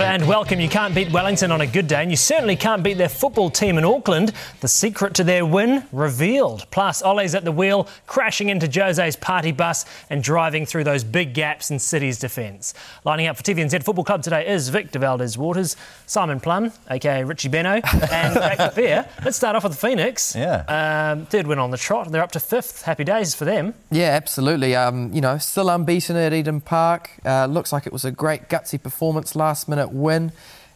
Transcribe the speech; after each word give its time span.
Kia 0.00 0.08
and 0.08 0.26
welcome. 0.26 0.58
You 0.60 0.68
can't 0.68 0.94
beat 0.94 1.12
Wellington 1.12 1.52
on 1.52 1.60
a 1.60 1.66
good 1.66 1.86
day, 1.86 2.00
and 2.00 2.10
you 2.10 2.16
certainly 2.16 2.56
can't 2.56 2.82
beat 2.82 2.96
their 2.96 3.08
football 3.08 3.50
team 3.50 3.76
in 3.76 3.84
Auckland. 3.84 4.32
The 4.60 4.68
secret 4.68 5.12
to 5.14 5.24
their 5.24 5.44
win 5.44 5.84
revealed. 5.92 6.66
Plus, 6.70 7.02
Ole's 7.02 7.34
at 7.34 7.44
the 7.44 7.52
wheel, 7.52 7.86
crashing 8.06 8.48
into 8.48 8.66
Jose's 8.66 9.14
party 9.16 9.52
bus 9.52 9.84
and 10.08 10.22
driving 10.22 10.64
through 10.64 10.84
those 10.84 11.04
big 11.04 11.34
gaps 11.34 11.70
in 11.70 11.78
City's 11.78 12.18
defence. 12.18 12.72
Lining 13.04 13.26
up 13.26 13.36
for 13.36 13.42
TVNZ 13.42 13.82
Football 13.82 14.04
Club 14.04 14.22
today 14.22 14.48
is 14.48 14.70
Victor 14.70 14.98
Valdez 14.98 15.36
Waters, 15.36 15.76
Simon 16.06 16.40
Plum, 16.40 16.72
aka 16.90 17.22
Richie 17.22 17.50
Benaud, 17.50 17.82
and 18.10 18.34
Jack 18.56 18.74
Beer. 18.74 19.06
Let's 19.22 19.36
start 19.36 19.54
off 19.54 19.64
with 19.64 19.72
the 19.72 19.86
Phoenix. 19.86 20.34
Yeah. 20.34 21.12
Um, 21.12 21.26
third 21.26 21.46
win 21.46 21.58
on 21.58 21.70
the 21.70 21.78
trot. 21.78 22.10
They're 22.10 22.22
up 22.22 22.32
to 22.32 22.40
fifth. 22.40 22.82
Happy 22.82 23.04
days 23.04 23.34
for 23.34 23.44
them. 23.44 23.74
Yeah, 23.90 24.10
absolutely. 24.10 24.74
Um, 24.74 25.12
you 25.12 25.20
know, 25.20 25.36
still 25.36 25.68
unbeaten 25.68 26.16
at 26.16 26.32
Eden 26.32 26.62
Park. 26.62 27.10
Uh, 27.24 27.44
looks 27.46 27.72
like 27.72 27.86
it 27.86 27.92
was 27.92 28.06
a 28.06 28.10
great 28.10 28.48
gutsy 28.48 28.82
performance, 28.82 29.36
last 29.36 29.68
minute 29.68 29.89
win. 29.92 30.32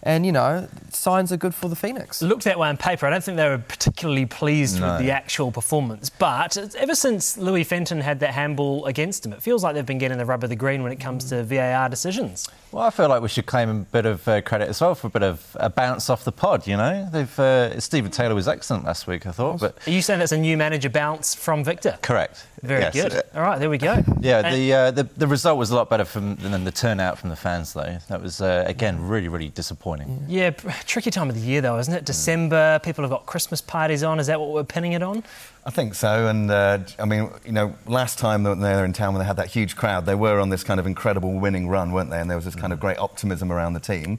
And, 0.06 0.26
you 0.26 0.32
know, 0.32 0.68
signs 0.90 1.32
are 1.32 1.38
good 1.38 1.54
for 1.54 1.68
the 1.70 1.76
Phoenix. 1.76 2.20
It 2.20 2.26
looked 2.26 2.44
that 2.44 2.58
way 2.58 2.68
on 2.68 2.76
paper. 2.76 3.06
I 3.06 3.10
don't 3.10 3.24
think 3.24 3.38
they 3.38 3.48
were 3.48 3.56
particularly 3.56 4.26
pleased 4.26 4.78
No. 4.78 4.92
with 4.92 4.98
the 5.00 5.10
actual 5.10 5.50
performance. 5.50 6.10
But 6.10 6.58
ever 6.76 6.94
since 6.94 7.38
Louis 7.38 7.64
Fenton 7.64 8.02
had 8.02 8.20
that 8.20 8.34
handball 8.34 8.84
against 8.84 9.24
him, 9.24 9.32
it 9.32 9.42
feels 9.42 9.64
like 9.64 9.74
they've 9.74 9.86
been 9.86 9.96
getting 9.96 10.18
the 10.18 10.26
rub 10.26 10.44
of 10.44 10.50
the 10.50 10.56
green 10.56 10.82
when 10.82 10.92
it 10.92 11.00
comes 11.00 11.30
to 11.30 11.42
VAR 11.42 11.88
decisions. 11.88 12.46
Well, 12.70 12.84
I 12.84 12.90
feel 12.90 13.08
like 13.08 13.22
we 13.22 13.28
should 13.28 13.46
claim 13.46 13.70
a 13.70 13.74
bit 13.74 14.04
of 14.04 14.28
uh, 14.28 14.42
credit 14.42 14.68
as 14.68 14.80
well 14.80 14.94
for 14.94 15.06
a 15.06 15.10
bit 15.10 15.22
of 15.22 15.56
a 15.58 15.70
bounce 15.70 16.10
off 16.10 16.24
the 16.24 16.32
pod. 16.32 16.66
You 16.66 16.76
know, 16.76 17.08
they've 17.10 17.38
uh, 17.40 17.80
Steven 17.80 18.10
Taylor 18.10 18.34
was 18.34 18.46
excellent 18.46 18.84
last 18.84 19.06
week, 19.06 19.26
I 19.26 19.30
thought. 19.30 19.60
But 19.60 19.78
Are 19.86 19.90
you 19.90 20.02
saying 20.02 20.18
that's 20.18 20.32
a 20.32 20.36
new 20.36 20.56
manager 20.58 20.90
bounce 20.90 21.34
from 21.34 21.64
Victor? 21.64 21.98
correct. 22.02 22.46
Very 22.62 22.80
Yes. 22.82 22.94
good. 22.94 23.22
All 23.34 23.42
right, 23.42 23.58
there 23.58 23.68
we 23.70 23.78
go. 23.78 24.02
Yeah, 24.20 24.38
And- 24.44 24.54
the, 24.56 24.72
uh, 24.72 24.90
the 24.90 25.04
the 25.16 25.26
result 25.26 25.58
was 25.58 25.70
a 25.70 25.76
lot 25.76 25.88
better 25.90 26.04
from, 26.04 26.36
than 26.36 26.64
the 26.64 26.72
turnout 26.72 27.18
from 27.18 27.28
the 27.30 27.36
fans, 27.36 27.72
though. 27.74 27.98
That 28.08 28.22
was 28.22 28.40
uh, 28.40 28.64
again 28.66 29.06
really, 29.06 29.28
really 29.28 29.48
disappointing. 29.50 29.93
Yeah, 30.28 30.50
tricky 30.86 31.10
time 31.10 31.28
of 31.28 31.34
the 31.34 31.40
year 31.40 31.60
though, 31.60 31.78
isn't 31.78 31.92
it? 31.92 32.04
December, 32.04 32.80
people 32.82 33.02
have 33.02 33.10
got 33.10 33.26
Christmas 33.26 33.60
parties 33.60 34.02
on. 34.02 34.20
Is 34.20 34.26
that 34.26 34.40
what 34.40 34.50
we're 34.50 34.64
pinning 34.64 34.92
it 34.92 35.02
on? 35.02 35.22
I 35.66 35.70
think 35.70 35.94
so, 35.94 36.28
and 36.28 36.50
uh, 36.50 36.78
I 36.98 37.04
mean, 37.04 37.30
you 37.44 37.52
know, 37.52 37.74
last 37.86 38.18
time 38.18 38.42
they 38.42 38.52
were 38.52 38.84
in 38.84 38.92
town 38.92 39.14
when 39.14 39.20
they 39.20 39.26
had 39.26 39.36
that 39.36 39.48
huge 39.48 39.76
crowd, 39.76 40.04
they 40.04 40.14
were 40.14 40.40
on 40.40 40.50
this 40.50 40.62
kind 40.62 40.78
of 40.78 40.86
incredible 40.86 41.32
winning 41.32 41.68
run, 41.68 41.92
weren't 41.92 42.10
they? 42.10 42.20
And 42.20 42.28
there 42.28 42.36
was 42.36 42.44
this 42.44 42.54
kind 42.54 42.72
of 42.72 42.80
great 42.80 42.98
optimism 42.98 43.50
around 43.50 43.72
the 43.72 43.80
team. 43.80 44.18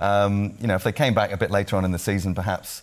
Um, 0.00 0.56
you 0.60 0.66
know, 0.66 0.74
if 0.74 0.84
they 0.84 0.92
came 0.92 1.14
back 1.14 1.32
a 1.32 1.36
bit 1.36 1.50
later 1.50 1.76
on 1.76 1.84
in 1.84 1.92
the 1.92 1.98
season, 1.98 2.34
perhaps 2.34 2.82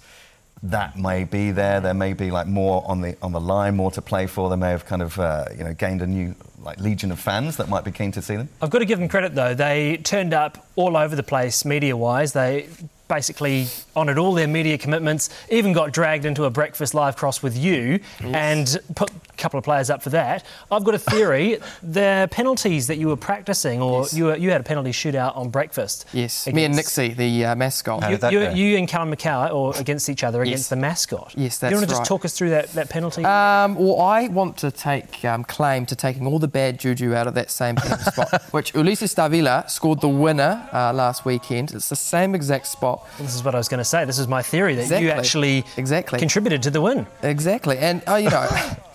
that 0.64 0.98
may 0.98 1.26
be 1.26 1.52
there. 1.52 1.82
There 1.82 1.94
may 1.94 2.14
be 2.14 2.32
like 2.32 2.48
more 2.48 2.84
on 2.88 3.02
the 3.02 3.16
on 3.22 3.32
the 3.32 3.42
line, 3.42 3.76
more 3.76 3.92
to 3.92 4.02
play 4.02 4.28
for. 4.28 4.50
They 4.50 4.56
may 4.56 4.70
have 4.70 4.86
kind 4.86 5.02
of 5.02 5.20
uh, 5.20 5.46
you 5.56 5.64
know 5.64 5.74
gained 5.74 6.02
a 6.02 6.08
new 6.08 6.36
like 6.64 6.80
legion 6.80 7.12
of 7.12 7.20
fans 7.20 7.58
that 7.58 7.68
might 7.68 7.84
be 7.84 7.92
keen 7.92 8.12
to 8.14 8.22
see 8.22 8.38
them. 8.38 8.48
I've 8.62 8.70
got 8.70 8.80
to 8.80 8.86
give 8.86 8.98
them 8.98 9.10
credit 9.10 9.36
though. 9.36 9.54
They 9.54 9.98
turned 9.98 10.34
up 10.34 10.66
all 10.76 10.96
over 10.96 11.16
the 11.16 11.24
place 11.24 11.66
media 11.66 11.96
wise. 11.98 12.32
They 12.32 12.70
basically 13.10 13.68
honoured 13.96 14.18
all 14.18 14.34
their 14.34 14.48
media 14.48 14.78
commitments, 14.78 15.30
even 15.50 15.74
got 15.74 15.92
dragged 15.92 16.26
into 16.26 16.46
a 16.46 16.50
breakfast 16.50 16.94
live 16.94 17.16
cross 17.16 17.44
with 17.44 17.56
you 17.58 18.00
and 18.22 18.78
put 18.96 19.12
a 19.12 19.14
couple 19.44 19.58
of 19.58 19.64
players 19.64 19.90
up 19.90 20.02
for 20.02 20.10
that. 20.12 20.44
I've 20.72 20.84
got 20.84 20.96
a 20.96 21.00
theory 21.00 21.60
the 21.84 22.28
penalties 22.32 22.88
that 22.88 22.98
you 22.98 23.08
were 23.10 23.18
practicing, 23.18 23.82
or 23.82 24.02
Yes. 24.04 24.14
you, 24.14 24.24
were, 24.26 24.36
you 24.38 24.50
had 24.52 24.62
a 24.62 24.64
penalty 24.64 24.92
shootout 24.92 25.36
on 25.38 25.50
breakfast. 25.50 26.06
Yes, 26.14 26.48
me 26.48 26.64
and 26.64 26.74
against- 26.74 26.98
Nixie, 26.98 27.14
the 27.14 27.46
uh, 27.46 27.56
mascot. 27.56 28.10
You, 28.10 28.40
you, 28.40 28.50
you 28.52 28.78
and 28.78 28.88
Callum 28.88 29.12
McCowatt 29.14 29.80
against 29.80 30.10
each 30.10 30.24
other 30.24 30.42
against 30.42 30.64
Yes. 30.64 30.70
the 30.70 30.76
mascot. 30.78 31.34
Yes, 31.36 31.60
Do 31.60 31.68
you 31.68 31.76
want 31.76 31.84
to 31.84 31.90
just 31.90 32.00
right. 32.00 32.08
talk 32.08 32.26
us 32.26 32.34
through 32.38 32.52
that, 32.52 32.70
that 32.74 32.90
penalty? 32.90 33.24
Um, 33.26 33.76
well, 33.76 34.00
I 34.02 34.28
want 34.30 34.58
to 34.58 34.72
take 34.72 35.24
um, 35.26 35.44
claim 35.44 35.86
to 35.88 35.96
taking 35.96 36.26
all 36.26 36.40
the 36.40 36.48
bad 36.48 36.80
juju 36.80 37.14
out 37.14 37.28
of 37.28 37.34
that 37.36 37.52
same 37.52 37.76
penalty 37.76 38.04
spot, 38.12 38.42
which 38.52 38.74
Ulises 38.74 39.14
Davila 39.16 39.66
scored 39.68 40.00
the 40.02 40.08
winner 40.10 40.68
uh, 40.72 40.94
last 40.94 41.26
weekend. 41.26 41.72
It's 41.74 41.90
the 41.90 41.96
same 41.96 42.34
exact 42.36 42.68
spot. 42.68 43.06
this 43.20 43.36
is 43.36 43.44
what 43.44 43.54
I 43.56 43.58
was 43.58 43.68
going 43.68 43.80
to 43.80 43.86
say. 43.86 44.06
This 44.06 44.20
is 44.20 44.28
my 44.28 44.42
theory 44.42 44.76
that 44.76 44.84
Exactly. 44.84 45.06
you 45.08 45.12
actually 45.12 45.66
Exactly. 45.78 46.20
contributed 46.20 46.64
to 46.64 46.70
the 46.72 46.82
win. 46.82 47.06
Exactly, 47.24 47.78
and 47.78 48.02
uh, 48.08 48.16
you 48.16 48.30
know, 48.30 48.48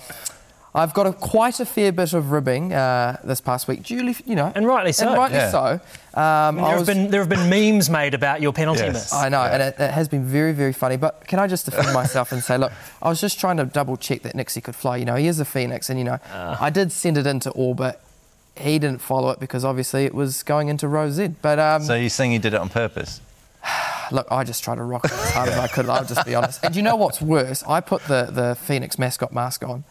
I've 0.78 0.94
got 0.94 1.06
a, 1.08 1.12
quite 1.12 1.58
a 1.60 1.64
fair 1.66 1.90
bit 1.92 2.12
of 2.12 2.30
ribbing 2.30 2.72
uh, 2.72 3.18
this 3.24 3.40
past 3.40 3.66
week. 3.66 3.82
Duly, 3.82 4.14
you 4.24 4.36
know, 4.36 4.52
And 4.54 4.64
rightly 4.66 4.92
so. 4.92 5.08
And 5.08 5.16
rightly 5.18 5.38
Yeah. 5.38 5.50
so. 5.50 5.64
Um, 6.20 6.56
There 6.56 6.64
I 6.64 6.76
have, 6.76 6.86
been, 6.86 7.10
there 7.10 7.20
have 7.20 7.28
been 7.28 7.48
memes 7.50 7.90
made 7.90 8.14
about 8.14 8.40
your 8.40 8.52
penalty 8.52 8.80
Yes. 8.82 8.92
miss. 8.94 9.12
I 9.12 9.28
know, 9.28 9.42
and 9.42 9.60
it, 9.62 9.74
it 9.78 9.90
has 9.90 10.08
been 10.08 10.24
very, 10.24 10.52
very 10.52 10.72
funny. 10.72 10.96
But 10.96 11.26
can 11.26 11.38
I 11.40 11.46
just 11.48 11.64
defend 11.64 11.92
myself 12.02 12.30
and 12.32 12.42
say, 12.42 12.56
look, 12.56 12.72
I 13.02 13.08
was 13.08 13.20
just 13.20 13.40
trying 13.40 13.56
to 13.56 13.64
double 13.64 13.96
check 13.96 14.22
that 14.22 14.34
Nixie 14.36 14.60
could 14.60 14.76
fly. 14.76 14.96
You 14.98 15.04
know, 15.04 15.16
he 15.16 15.26
is 15.26 15.40
a 15.40 15.44
phoenix, 15.44 15.90
and 15.90 15.98
you 15.98 16.04
know, 16.04 16.18
I 16.32 16.70
did 16.70 16.92
send 16.92 17.18
it 17.18 17.26
into 17.26 17.50
orbit. 17.50 17.98
He 18.56 18.78
didn't 18.78 19.00
follow 19.00 19.30
it 19.30 19.38
because 19.40 19.64
obviously 19.64 20.04
it 20.04 20.14
was 20.14 20.42
going 20.42 20.68
into 20.68 20.88
row 20.88 21.10
Z. 21.10 21.34
But 21.42 21.58
um, 21.58 21.82
So 21.82 21.94
you're 21.94 22.08
saying 22.08 22.32
you 22.32 22.38
did 22.40 22.54
it 22.54 22.60
on 22.60 22.68
purpose? 22.68 23.20
look, 24.12 24.26
I 24.30 24.44
just 24.44 24.64
tried 24.64 24.76
to 24.76 24.82
rock 24.84 25.04
it 25.04 25.12
as 25.12 25.30
hard 25.30 25.48
as 25.48 25.58
I 25.58 25.66
could. 25.68 25.88
I'll 25.88 26.04
just 26.04 26.24
be 26.26 26.34
honest. 26.34 26.64
And 26.64 26.74
you 26.76 26.82
know 26.82 26.96
what's 26.96 27.20
worse? 27.20 27.62
I 27.64 27.80
put 27.80 28.02
the, 28.04 28.28
the 28.30 28.56
Phoenix 28.56 28.98
mascot 28.98 29.32
mask 29.32 29.62
on. 29.64 29.84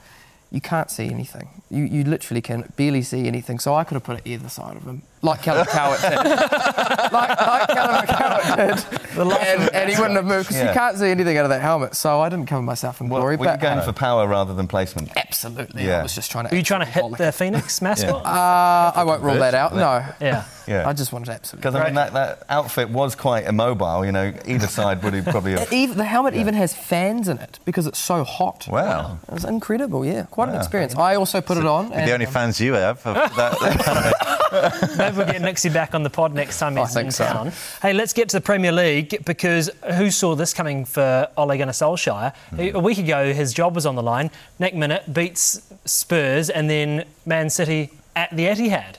You 0.51 0.61
can't 0.61 0.89
see 0.89 1.09
anything. 1.09 1.49
You, 1.69 1.83
you 1.83 2.03
literally 2.03 2.41
can 2.41 2.71
barely 2.77 3.01
see 3.01 3.27
anything. 3.27 3.59
So 3.59 3.75
I 3.75 3.83
could 3.83 3.95
have 3.95 4.03
put 4.03 4.17
it 4.19 4.23
either 4.25 4.49
side 4.49 4.77
of 4.77 4.83
him, 4.83 5.03
like 5.21 5.41
Callum 5.41 5.65
McCowatt 5.65 6.01
did. 6.01 6.17
like, 7.11 7.11
like 7.11 7.67
Callum 7.69 8.05
McCowatt 8.05 8.55
did. 8.55 8.97
And, 9.17 9.75
and 9.75 9.89
he 9.89 9.95
wouldn't 9.97 10.15
have 10.15 10.25
moved 10.25 10.47
because 10.47 10.61
Yeah. 10.61 10.67
you 10.69 10.73
can't 10.73 10.97
see 10.97 11.07
anything 11.09 11.37
out 11.37 11.45
of 11.45 11.49
that 11.49 11.61
helmet. 11.61 11.95
So 11.95 12.21
I 12.21 12.29
didn't 12.29 12.45
cover 12.45 12.61
myself 12.61 13.01
in 13.01 13.09
Well, 13.09 13.21
glory. 13.21 13.35
were 13.37 13.45
you 13.45 13.49
but 13.51 13.59
going 13.59 13.81
for 13.81 13.93
power 13.93 14.27
rather 14.27 14.53
than 14.53 14.67
placement? 14.67 15.11
absolutely, 15.17 15.85
Yeah. 15.85 15.99
I 15.99 16.03
was 16.03 16.13
just 16.15 16.29
trying 16.31 16.45
to. 16.45 16.51
Were 16.51 16.57
you 16.57 16.63
trying 16.63 16.81
to 16.81 16.85
hit 16.85 16.97
absolutely 17.03 17.25
the 17.25 17.31
Phoenix 17.31 17.81
mascot? 17.87 18.25
Uh, 18.25 18.91
I 18.95 19.03
won't 19.03 19.23
rule 19.23 19.35
that 19.35 19.53
out. 19.55 19.73
No. 19.75 20.05
Yeah. 20.21 20.43
Yeah. 20.67 20.87
I 20.87 20.91
just 20.93 21.13
wanted 21.13 21.27
to 21.27 21.31
absolutely. 21.31 21.61
Because 21.61 21.75
I 21.75 21.85
mean, 21.85 21.93
that, 21.95 22.11
that 22.13 22.43
outfit 22.49 22.89
was 22.89 23.15
quite 23.15 23.45
immobile. 23.45 24.05
You 24.05 24.11
know, 24.11 24.33
either 24.45 24.67
side 24.67 25.01
would 25.01 25.13
have 25.13 25.25
probably. 25.25 25.53
Have, 25.53 25.71
even, 25.73 25.97
the 25.97 26.03
helmet 26.03 26.33
even 26.35 26.53
has 26.55 26.75
fans 26.75 27.29
in 27.29 27.37
it 27.37 27.59
because 27.63 27.87
it's 27.87 27.97
so 27.99 28.23
hot. 28.25 28.67
Wow. 28.69 29.17
It 29.29 29.33
was 29.33 29.45
incredible, 29.45 30.05
yeah. 30.05 30.23
Quite 30.23 30.49
an 30.49 30.55
experience. 30.55 30.93
I 30.95 31.15
also 31.15 31.39
put 31.41 31.57
it 31.57 31.65
on. 31.65 31.89
the 31.89 32.11
only 32.11 32.25
fans 32.25 32.59
you 32.59 32.73
have. 32.73 32.97
Of 33.07 33.15
that, 33.37 35.06
Maybe 35.07 35.17
we'll 35.17 35.31
get 35.31 35.41
Nixie 35.41 35.69
back 35.69 35.95
on 35.95 36.03
the 36.03 36.09
pod 36.09 36.33
next 36.33 36.59
time 36.59 36.75
he's 36.75 36.95
in 36.95 37.11
so. 37.11 37.25
town. 37.25 37.51
Hey, 37.81 37.93
let's 37.93 38.11
get 38.13 38.27
to 38.29 38.37
the 38.37 38.41
Premier 38.41 38.71
League 38.71 39.23
because 39.25 39.69
who 39.95 40.11
saw 40.11 40.35
this 40.35 40.53
coming 40.53 40.83
for 40.83 41.29
Ole 41.37 41.57
Gunnar 41.57 41.71
Solskjaer? 41.71 42.33
A 42.73 42.79
week 42.79 42.97
ago, 42.97 43.33
his 43.33 43.53
job 43.53 43.73
was 43.73 43.85
on 43.85 43.95
the 43.95 44.03
line. 44.03 44.29
Next 44.59 44.75
minute, 44.75 45.13
beats 45.13 45.61
Spurs 45.85 46.49
and 46.49 46.69
then 46.69 47.05
Man 47.25 47.49
City 47.49 47.91
at 48.15 48.35
the 48.35 48.45
Etihad. 48.45 48.95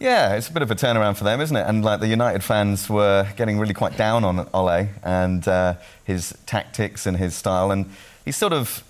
Yeah, 0.00 0.34
it's 0.34 0.48
a 0.48 0.52
bit 0.52 0.62
of 0.62 0.70
a 0.70 0.74
turnaround 0.74 1.16
for 1.16 1.24
them, 1.24 1.40
isn't 1.40 1.56
it? 1.56 1.66
And 1.68 1.84
like 1.84 2.00
the 2.00 2.08
United 2.08 2.42
fans 2.42 2.88
were 2.88 3.28
getting 3.36 3.58
really 3.58 3.74
quite 3.74 3.96
down 3.96 4.24
on 4.24 4.48
Ole 4.52 4.88
and 5.02 5.46
uh, 5.46 5.74
his 6.04 6.36
tactics 6.46 7.06
and 7.06 7.16
his 7.16 7.34
style, 7.34 7.70
and 7.70 7.86
he 8.24 8.32
sort 8.32 8.52
of 8.52 8.82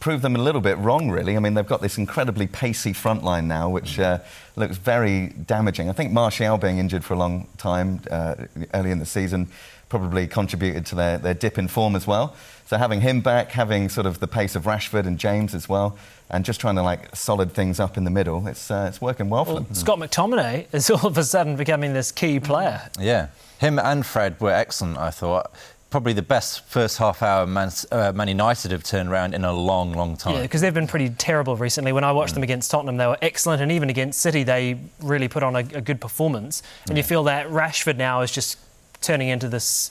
proved 0.00 0.22
them 0.22 0.34
a 0.34 0.38
little 0.38 0.60
bit 0.60 0.76
wrong, 0.78 1.10
really. 1.10 1.36
I 1.36 1.40
mean, 1.40 1.54
they've 1.54 1.66
got 1.66 1.80
this 1.80 1.96
incredibly 1.98 2.46
pacey 2.46 2.92
front 2.92 3.22
line 3.22 3.46
now, 3.46 3.68
which 3.68 3.98
uh, 3.98 4.18
looks 4.56 4.76
very 4.76 5.28
damaging. 5.28 5.88
I 5.88 5.92
think 5.92 6.12
Martial 6.12 6.58
being 6.58 6.78
injured 6.78 7.04
for 7.04 7.14
a 7.14 7.18
long 7.18 7.46
time 7.56 8.00
uh, 8.10 8.34
early 8.74 8.90
in 8.90 8.98
the 8.98 9.06
season 9.06 9.48
probably 9.92 10.26
contributed 10.26 10.86
to 10.86 10.94
their, 10.94 11.18
their 11.18 11.34
dip 11.34 11.58
in 11.58 11.68
form 11.68 11.94
as 11.94 12.06
well. 12.06 12.34
So 12.64 12.78
having 12.78 13.02
him 13.02 13.20
back, 13.20 13.50
having 13.50 13.90
sort 13.90 14.06
of 14.06 14.20
the 14.20 14.26
pace 14.26 14.56
of 14.56 14.62
Rashford 14.64 15.06
and 15.06 15.18
James 15.18 15.54
as 15.54 15.68
well, 15.68 15.98
and 16.30 16.46
just 16.46 16.60
trying 16.60 16.76
to 16.76 16.82
like 16.82 17.14
solid 17.14 17.52
things 17.52 17.78
up 17.78 17.98
in 17.98 18.04
the 18.04 18.10
middle, 18.10 18.48
it's 18.48 18.70
uh, 18.70 18.86
it's 18.88 19.02
working 19.02 19.28
well 19.28 19.44
for 19.44 19.52
them. 19.52 19.66
Scott 19.74 19.98
McTominay 19.98 20.66
is 20.72 20.88
all 20.90 21.06
of 21.06 21.18
a 21.18 21.24
sudden 21.24 21.56
becoming 21.56 21.92
this 21.92 22.10
key 22.10 22.40
player. 22.40 22.88
yeah, 22.98 23.28
him 23.58 23.78
and 23.78 24.06
Fred 24.06 24.40
were 24.40 24.50
excellent. 24.50 24.96
I 24.96 25.10
thought 25.10 25.52
probably 25.92 26.12
the 26.14 26.22
best 26.22 26.64
first 26.66 26.98
half 26.98 27.22
hour 27.22 27.46
Man, 27.46 27.70
uh, 27.92 28.10
Man 28.12 28.26
United 28.26 28.72
have 28.72 28.82
turned 28.82 29.08
around 29.08 29.34
in 29.34 29.44
a 29.44 29.52
long, 29.52 29.92
long 29.92 30.16
time. 30.16 30.34
Yeah, 30.34 30.42
because 30.42 30.60
they've 30.60 30.74
been 30.74 30.88
pretty 30.88 31.10
terrible 31.10 31.56
recently. 31.56 31.92
When 31.92 32.02
I 32.02 32.10
watched 32.10 32.34
them 32.34 32.42
against 32.42 32.70
Tottenham, 32.70 32.96
they 32.96 33.06
were 33.06 33.18
excellent, 33.22 33.62
and 33.62 33.70
even 33.70 33.88
against 33.90 34.20
City, 34.20 34.42
they 34.42 34.80
really 35.00 35.28
put 35.28 35.44
on 35.44 35.54
a, 35.54 35.60
a 35.60 35.80
good 35.80 36.00
performance. 36.00 36.62
And 36.88 36.96
you 36.96 37.04
feel 37.04 37.22
that 37.24 37.46
Rashford 37.46 37.96
now 37.96 38.22
is 38.22 38.32
just 38.32 38.58
turning 39.00 39.28
into 39.28 39.48
this. 39.48 39.90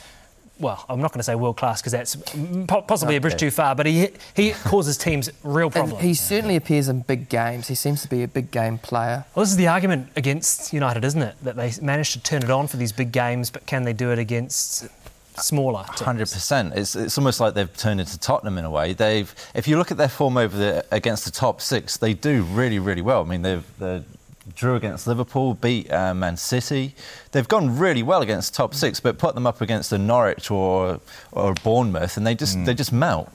Well, 0.60 0.86
I'm 0.90 1.02
not 1.02 1.12
going 1.12 1.20
to 1.20 1.24
say 1.24 1.34
world 1.34 1.58
class 1.58 1.82
because 1.82 1.92
that's 1.94 2.16
po- 2.68 2.84
possibly 2.84 3.16
a 3.16 3.22
bridge 3.22 3.36
too 3.40 3.50
far, 3.50 3.74
but 3.74 3.88
he 3.88 4.10
he 4.36 4.52
causes 4.64 4.96
teams 4.96 5.30
real 5.44 5.66
And 5.68 5.74
problems. 5.74 6.04
he 6.04 6.14
certainly 6.14 6.56
appears 6.56 6.88
in 6.88 7.02
big 7.02 7.30
games. 7.30 7.68
He 7.68 7.74
seems 7.74 8.04
to 8.04 8.08
be 8.08 8.22
a 8.22 8.28
big 8.28 8.52
game 8.52 8.78
player. 8.78 9.26
Well, 9.34 9.42
this 9.44 9.50
is 9.52 9.58
the 9.58 9.68
argument 9.68 10.10
against 10.16 10.72
United, 10.72 11.04
isn't 11.04 11.22
it? 11.22 11.36
That 11.42 11.56
they 11.56 11.72
manage 11.82 12.12
to 12.14 12.20
turn 12.22 12.44
it 12.44 12.52
on 12.52 12.68
for 12.68 12.78
these 12.78 12.92
big 12.92 13.12
games, 13.12 13.50
but 13.50 13.66
can 13.66 13.84
they 13.86 13.94
do 13.94 14.12
it 14.12 14.20
against 14.20 14.88
smaller? 15.44 15.84
Hundred 15.88 16.30
percent. 16.30 16.74
It's 16.76 16.96
it's 16.96 17.18
almost 17.18 17.40
like 17.40 17.54
they've 17.54 17.76
turned 17.78 18.00
into 18.00 18.20
Tottenham 18.20 18.58
in 18.58 18.66
a 18.66 18.72
way. 18.72 18.94
They've, 18.94 19.34
if 19.54 19.68
you 19.68 19.78
look 19.78 19.92
at 19.92 19.98
their 19.98 20.10
form 20.10 20.38
over 20.38 20.56
the 20.56 20.86
against 20.92 21.26
the 21.26 21.32
top 21.32 21.62
six, 21.62 21.98
they 21.98 22.14
do 22.14 22.44
really 22.44 22.80
really 22.80 23.02
well. 23.02 23.22
I 23.22 23.26
mean, 23.26 23.42
they've 23.42 23.66
they 23.80 24.04
drew 24.56 24.76
against 24.76 25.08
Liverpool, 25.08 25.54
beat 25.54 25.92
uh, 25.92 26.14
Man 26.14 26.38
City. 26.38 26.96
They've 27.32 27.48
gone 27.48 27.78
really 27.78 28.04
well 28.04 28.22
against 28.22 28.54
top 28.54 28.74
six, 28.74 29.00
but 29.00 29.18
put 29.18 29.36
them 29.36 29.46
up 29.46 29.62
against 29.62 29.92
a 29.92 29.98
Norwich 29.98 30.52
or 30.52 31.00
or 31.32 31.54
Bournemouth, 31.64 32.18
and 32.18 32.26
they 32.26 32.36
just 32.36 32.64
they 32.66 32.74
just 32.74 32.92
melt. 32.92 33.30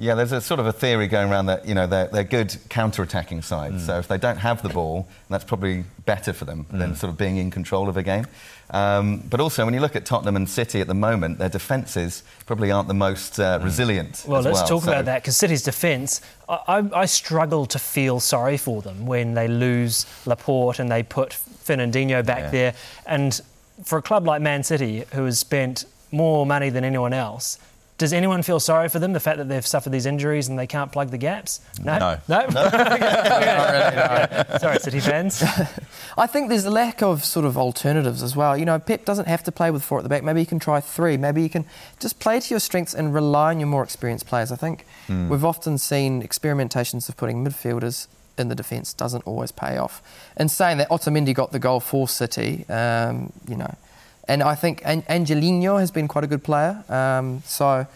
Yeah, 0.00 0.14
there's 0.14 0.32
a 0.32 0.40
sort 0.40 0.60
of 0.60 0.66
a 0.66 0.72
theory 0.72 1.08
going 1.08 1.30
around 1.30 1.44
that 1.46 1.68
you 1.68 1.74
know 1.74 1.86
they're, 1.86 2.06
they're 2.08 2.24
good 2.24 2.56
counter-attacking 2.70 3.42
sides. 3.42 3.84
So 3.84 3.98
if 3.98 4.08
they 4.08 4.16
don't 4.16 4.38
have 4.38 4.62
the 4.62 4.70
ball, 4.70 5.06
that's 5.28 5.44
probably 5.44 5.84
better 6.06 6.32
for 6.32 6.46
them 6.46 6.64
than 6.70 6.96
sort 6.96 7.12
of 7.12 7.18
being 7.18 7.36
in 7.36 7.50
control 7.50 7.86
of 7.86 7.98
a 7.98 8.02
game. 8.02 8.26
Um, 8.70 9.18
but 9.28 9.40
also, 9.40 9.62
when 9.66 9.74
you 9.74 9.80
look 9.80 9.96
at 9.96 10.06
Tottenham 10.06 10.36
and 10.36 10.48
City 10.48 10.80
at 10.80 10.86
the 10.86 10.94
moment, 10.94 11.38
their 11.38 11.50
defences 11.50 12.22
probably 12.46 12.70
aren't 12.70 12.88
the 12.88 12.94
most 12.94 13.38
uh, 13.38 13.58
resilient. 13.62 14.24
Well, 14.26 14.40
let's 14.40 14.60
well. 14.60 14.68
talk 14.68 14.84
So- 14.84 14.92
about 14.92 15.04
that 15.04 15.22
because 15.22 15.36
City's 15.36 15.62
defence, 15.62 16.22
I, 16.48 16.58
I, 16.66 17.00
I 17.02 17.04
struggle 17.04 17.66
to 17.66 17.78
feel 17.78 18.20
sorry 18.20 18.56
for 18.56 18.80
them 18.80 19.04
when 19.04 19.34
they 19.34 19.48
lose 19.48 20.06
Laporte 20.24 20.78
and 20.78 20.90
they 20.90 21.02
put 21.02 21.30
Fernandinho 21.30 22.24
back 22.24 22.44
Yeah. 22.44 22.50
there. 22.50 22.74
And 23.06 23.38
for 23.84 23.98
a 23.98 24.02
club 24.02 24.26
like 24.26 24.40
Man 24.40 24.62
City, 24.62 25.04
who 25.12 25.26
has 25.26 25.38
spent 25.38 25.84
more 26.10 26.46
money 26.46 26.70
than 26.70 26.84
anyone 26.84 27.12
else, 27.12 27.58
does 28.00 28.12
anyone 28.14 28.42
feel 28.42 28.58
sorry 28.58 28.88
for 28.88 28.98
them, 28.98 29.12
the 29.12 29.20
fact 29.20 29.36
that 29.36 29.50
they've 29.50 29.66
suffered 29.66 29.90
these 29.90 30.06
injuries 30.06 30.48
and 30.48 30.58
they 30.58 30.66
can't 30.66 30.90
plug 30.90 31.10
the 31.10 31.18
gaps? 31.18 31.60
No? 31.84 31.98
No. 31.98 32.18
No? 32.28 32.48
Sorry, 34.58 34.78
City 34.78 35.00
fans. 35.00 35.42
I 36.16 36.26
think 36.26 36.48
there's 36.48 36.64
a 36.64 36.70
lack 36.70 37.02
of 37.02 37.26
sort 37.26 37.44
of 37.44 37.58
alternatives 37.58 38.22
as 38.22 38.34
well. 38.34 38.56
You 38.56 38.64
know, 38.64 38.78
Pep 38.78 39.04
doesn't 39.04 39.28
have 39.28 39.44
to 39.44 39.52
play 39.52 39.70
with 39.70 39.84
four 39.84 39.98
at 39.98 40.02
the 40.02 40.08
back. 40.08 40.22
Maybe 40.22 40.40
you 40.40 40.46
can 40.46 40.58
try 40.58 40.80
three. 40.80 41.18
Maybe 41.18 41.42
you 41.42 41.50
can 41.50 41.66
just 41.98 42.18
play 42.20 42.40
to 42.40 42.48
your 42.48 42.58
strengths 42.58 42.94
and 42.94 43.12
rely 43.12 43.50
on 43.50 43.60
your 43.60 43.68
more 43.68 43.84
experienced 43.84 44.26
players. 44.26 44.50
I 44.50 44.56
think 44.56 44.86
we've 45.10 45.44
often 45.44 45.76
seen 45.76 46.22
experimentations 46.22 47.10
of 47.10 47.18
putting 47.18 47.44
midfielders 47.44 48.06
in 48.38 48.48
the 48.48 48.54
defence 48.54 48.94
doesn't 48.94 49.26
always 49.26 49.52
pay 49.52 49.76
off. 49.76 50.02
And 50.38 50.50
saying 50.50 50.78
that 50.78 50.88
Otamendi 50.88 51.34
got 51.34 51.52
the 51.52 51.58
goal 51.58 51.80
for 51.80 52.08
City, 52.08 52.64
um, 52.70 53.30
you 53.46 53.56
know, 53.56 53.74
and 54.30 54.42
I 54.42 54.54
think 54.54 54.82
An- 54.84 55.02
Angelino 55.08 55.78
has 55.78 55.90
been 55.90 56.08
quite 56.08 56.24
a 56.24 56.26
good 56.28 56.44
player. 56.44 56.84
Um, 56.88 57.42
so, 57.44 57.86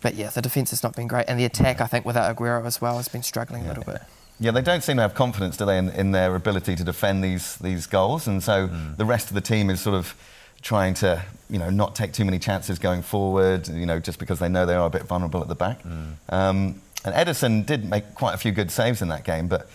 but 0.00 0.14
yeah, 0.14 0.30
the 0.30 0.42
defence 0.42 0.70
has 0.70 0.82
not 0.82 0.94
been 0.94 1.08
great, 1.08 1.26
and 1.28 1.38
the 1.38 1.44
attack 1.44 1.80
I 1.80 1.86
think 1.86 2.06
without 2.06 2.34
Aguero 2.34 2.64
as 2.64 2.80
well 2.80 2.96
has 2.96 3.08
been 3.08 3.22
struggling 3.22 3.64
a 3.64 3.68
little 3.68 3.84
bit. 3.84 4.00
Yeah, 4.38 4.52
they 4.52 4.62
don't 4.62 4.82
seem 4.82 4.96
to 4.96 5.02
have 5.02 5.14
confidence, 5.14 5.56
do 5.56 5.64
they, 5.64 5.78
in, 5.78 5.88
in 5.90 6.12
their 6.12 6.34
ability 6.36 6.76
to 6.76 6.84
defend 6.84 7.24
these 7.24 7.56
these 7.56 7.86
goals, 7.86 8.28
and 8.28 8.42
so 8.42 8.68
the 8.96 9.04
rest 9.04 9.28
of 9.28 9.34
the 9.34 9.40
team 9.40 9.70
is 9.70 9.80
sort 9.80 9.96
of 9.96 10.14
trying 10.62 10.94
to, 10.94 11.22
you 11.50 11.58
know, 11.58 11.70
not 11.70 11.94
take 11.94 12.12
too 12.12 12.24
many 12.24 12.38
chances 12.38 12.78
going 12.78 13.02
forward, 13.02 13.68
you 13.68 13.86
know, 13.86 13.98
just 14.00 14.18
because 14.18 14.38
they 14.38 14.48
know 14.48 14.66
they 14.66 14.74
are 14.74 14.86
a 14.86 14.90
bit 14.90 15.02
vulnerable 15.02 15.40
at 15.40 15.48
the 15.48 15.54
back. 15.54 15.78
Um, 16.28 16.80
and 17.04 17.14
Ederson 17.14 17.64
did 17.64 17.88
make 17.88 18.14
quite 18.14 18.34
a 18.34 18.38
few 18.38 18.52
good 18.52 18.70
saves 18.70 19.00
in 19.02 19.08
that 19.08 19.24
game, 19.24 19.48
but 19.48 19.68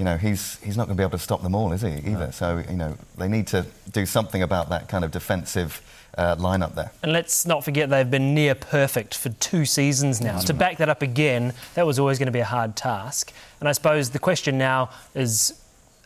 you 0.00 0.04
know, 0.04 0.16
he's 0.16 0.58
he's 0.60 0.78
not 0.78 0.86
going 0.86 0.96
to 0.96 1.00
be 1.00 1.04
able 1.04 1.18
to 1.18 1.22
stop 1.22 1.42
them 1.42 1.54
all, 1.54 1.72
is 1.72 1.82
he? 1.82 1.92
Either. 2.10 2.32
So 2.32 2.64
you 2.66 2.76
know, 2.76 2.96
they 3.18 3.28
need 3.28 3.46
to 3.48 3.66
do 3.92 4.06
something 4.06 4.42
about 4.42 4.70
that 4.70 4.88
kind 4.88 5.04
of 5.04 5.10
defensive 5.10 5.82
uh, 6.16 6.36
lineup 6.36 6.74
there. 6.74 6.90
And 7.02 7.12
let's 7.12 7.44
not 7.44 7.64
forget 7.64 7.90
they've 7.90 8.10
been 8.10 8.34
near 8.34 8.54
perfect 8.54 9.14
for 9.14 9.28
two 9.28 9.66
seasons 9.66 10.22
now. 10.22 10.38
To 10.38 10.54
back 10.54 10.78
that 10.78 10.88
up 10.88 11.02
again, 11.02 11.52
that 11.74 11.86
was 11.86 11.98
always 11.98 12.18
going 12.18 12.28
to 12.28 12.32
be 12.32 12.40
a 12.40 12.46
hard 12.46 12.76
task. 12.76 13.30
And 13.60 13.68
I 13.68 13.72
suppose 13.72 14.08
the 14.08 14.18
question 14.18 14.56
now 14.56 14.88
is 15.14 15.52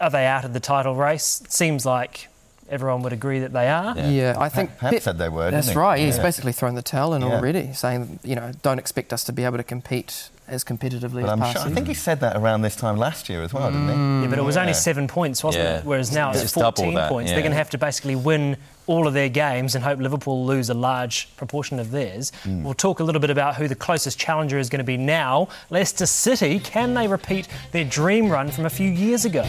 are 0.01 0.11
they 0.11 0.27
out 0.27 0.45
of 0.45 0.55
the 0.55 0.61
title 0.61 0.97
race? 0.97 1.41
It 1.43 1.53
seems 1.53 1.87
like 1.87 2.27
everyone 2.69 3.03
would 3.03 3.13
agree 3.13 3.41
that 3.41 3.53
they 3.53 3.69
are. 3.69 3.95
Yeah. 3.97 4.09
Yeah, 4.09 4.37
I 4.39 4.49
think 4.49 4.77
Pep 4.79 5.01
said 5.03 5.19
they 5.19 5.29
were, 5.29 5.51
That's 5.51 5.67
didn't 5.69 5.77
he? 5.77 5.81
right. 5.81 5.99
He's 6.01 6.19
basically 6.19 6.53
thrown 6.53 6.75
the 6.75 6.83
towel 6.83 7.15
in 7.15 7.23
Yeah. 7.23 7.29
already, 7.37 7.73
saying 7.73 8.19
you 8.23 8.35
know 8.35 8.53
don't 8.63 8.79
expect 8.79 9.13
us 9.13 9.25
to 9.25 9.33
be 9.33 9.45
able 9.45 9.57
to 9.59 9.63
compete 9.65 10.31
as 10.47 10.63
competitively 10.63 11.23
But 11.23 11.25
as 11.25 11.31
I'm 11.31 11.39
past 11.41 11.53
sure, 11.59 11.67
I 11.67 11.71
think 11.71 11.87
he 11.87 11.95
said 11.95 12.21
that 12.21 12.37
around 12.37 12.61
this 12.63 12.77
time 12.77 12.99
last 12.99 13.31
year 13.31 13.43
as 13.43 13.55
well, 13.55 13.71
didn't 13.71 13.89
he? 13.89 14.23
Yeah, 14.25 14.27
but 14.29 14.39
it 14.39 14.43
was 14.45 14.59
only 14.59 14.75
seven 14.75 15.09
points, 15.09 15.43
wasn't 15.43 15.65
Yeah. 15.65 15.79
it? 15.79 15.85
Whereas 15.87 16.13
now 16.13 16.33
it's, 16.33 16.43
It's 16.43 16.53
14 16.53 16.93
that, 16.95 17.09
points. 17.09 17.31
yeah. 17.31 17.37
They're 17.37 17.43
going 17.43 17.53
to 17.53 17.57
have 17.59 17.71
to 17.71 17.79
basically 17.79 18.15
win 18.15 18.59
all 18.87 19.07
of 19.07 19.15
their 19.15 19.31
games 19.31 19.75
and 19.75 19.83
hope 19.83 19.99
Liverpool 20.01 20.45
lose 20.45 20.69
a 20.69 20.75
large 20.75 21.35
proportion 21.39 21.79
of 21.79 21.93
theirs. 21.93 22.31
Hmm. 22.43 22.63
We'll 22.63 22.75
talk 22.75 23.01
a 23.01 23.05
little 23.05 23.23
bit 23.23 23.31
about 23.31 23.57
who 23.57 23.69
the 23.69 23.75
closest 23.75 24.19
challenger 24.19 24.59
is 24.59 24.69
going 24.69 24.81
to 24.81 24.85
be 24.85 24.99
now. 24.99 25.49
Leicester 25.71 26.05
City, 26.05 26.59
can 26.59 26.93
they 26.93 27.09
repeat 27.09 27.49
their 27.73 27.85
dream 27.85 28.29
run 28.29 28.51
from 28.51 28.67
a 28.67 28.71
few 28.71 28.91
years 28.91 29.25
ago? 29.25 29.43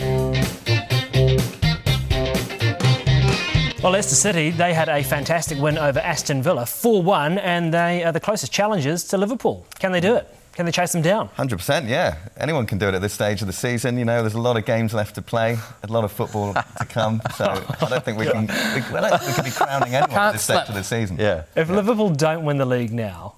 Well, 3.85 3.91
Leicester 3.91 4.15
City, 4.15 4.49
they 4.49 4.73
had 4.73 4.89
a 4.89 5.03
fantastic 5.03 5.59
win 5.59 5.77
over 5.77 5.99
Aston 5.99 6.41
Villa, 6.41 6.65
4 6.65 7.03
1, 7.03 7.37
and 7.37 7.71
they 7.71 8.03
are 8.03 8.11
the 8.11 8.19
closest 8.19 8.51
challengers 8.51 9.03
to 9.09 9.17
Liverpool. 9.19 9.63
Can 9.77 9.91
they 9.91 9.99
do 9.99 10.15
it? 10.15 10.27
Can 10.53 10.65
they 10.65 10.71
chase 10.71 10.91
them 10.91 11.03
down? 11.03 11.27
Hundred 11.35 11.57
percent, 11.57 11.85
yeah. 11.85 12.17
Anyone 12.35 12.65
can 12.65 12.79
do 12.79 12.87
it 12.87 12.95
at 12.95 13.03
this 13.03 13.13
stage 13.13 13.41
of 13.41 13.47
the 13.47 13.53
season. 13.53 13.99
You 13.99 14.05
know, 14.05 14.21
there's 14.21 14.33
a 14.33 14.41
lot 14.41 14.57
of 14.57 14.65
games 14.65 14.91
left 14.95 15.13
to 15.15 15.21
play, 15.21 15.59
a 15.83 15.87
lot 15.87 16.03
of 16.03 16.11
football 16.11 16.55
to 16.55 16.85
come. 16.85 17.21
So 17.35 17.45
I 17.45 17.87
don't 17.87 18.03
think 18.03 18.17
we 18.17 18.25
can. 18.25 18.47
We, 18.47 18.97
I 18.97 19.07
don't 19.07 19.27
we 19.27 19.33
can 19.33 19.43
be 19.43 19.51
crowning 19.51 19.93
anyone 19.93 20.09
at 20.09 20.15
Can't 20.15 20.33
this 20.33 20.41
stage 20.41 20.55
slip. 20.65 20.69
of 20.69 20.73
the 20.73 20.83
season. 20.83 21.17
Yeah. 21.19 21.43
If 21.55 21.69
Liverpool 21.69 22.09
don't 22.09 22.43
win 22.43 22.57
the 22.57 22.65
league 22.65 22.91
now, 22.91 23.34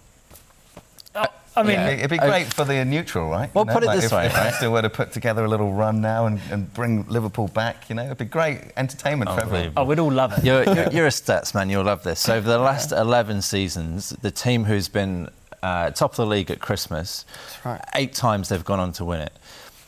I 1.57 1.63
mean, 1.63 1.79
It'd 1.79 1.87
be- 1.87 1.93
It'd 2.03 2.09
be 2.11 2.19
I- 2.19 2.27
great 2.29 2.53
for 2.53 2.63
the 2.65 2.83
neutral, 2.85 3.29
right? 3.29 3.53
Well, 3.53 3.63
You 3.65 3.67
know, 3.69 3.73
put 3.73 3.83
it 3.83 3.87
like 3.87 3.95
this 3.97 4.05
if, 4.05 4.11
way, 4.11 4.25
if 4.27 4.33
right? 4.35 4.43
Leicester 4.45 4.69
were 4.71 4.81
to 4.81 4.89
put 4.89 5.11
together 5.11 5.43
a 5.43 5.47
little 5.47 5.73
run 5.73 6.01
now 6.01 6.25
and, 6.27 6.39
and 6.51 6.73
bring 6.73 7.05
Liverpool 7.07 7.47
back, 7.49 7.89
you 7.89 7.95
know, 7.95 8.03
it'd 8.05 8.17
be 8.17 8.25
great 8.25 8.59
entertainment 8.77 9.31
for 9.31 9.41
everyone. 9.41 9.73
Oh, 9.75 9.83
we'd 9.83 9.99
all 9.99 10.11
love 10.11 10.37
it. 10.37 10.43
You're, 10.43 10.63
you're, 10.63 10.89
you're 10.91 11.05
a 11.07 11.09
stats 11.09 11.53
man. 11.55 11.69
You'll 11.69 11.83
love 11.85 12.03
this. 12.03 12.19
So 12.19 12.35
over 12.35 12.47
the 12.47 12.59
last 12.59 12.91
11 12.91 13.41
seasons, 13.41 14.09
the 14.21 14.31
team 14.31 14.63
who's 14.65 14.87
been 14.87 15.29
uh, 15.63 15.89
top 15.91 16.11
of 16.11 16.17
the 16.17 16.25
league 16.25 16.51
at 16.51 16.59
Christmas, 16.59 17.25
right. 17.65 17.81
eight 17.95 18.13
times 18.13 18.49
they've 18.49 18.63
gone 18.63 18.79
on 18.79 18.91
to 18.93 19.03
win 19.05 19.21
it. 19.21 19.33